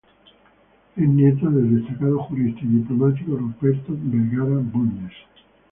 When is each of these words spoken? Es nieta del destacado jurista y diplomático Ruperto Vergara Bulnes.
Es 0.95 1.07
nieta 1.07 1.47
del 1.47 1.77
destacado 1.79 2.23
jurista 2.23 2.61
y 2.63 2.67
diplomático 2.79 3.35
Ruperto 3.37 3.93
Vergara 3.99 4.57
Bulnes. 4.59 5.13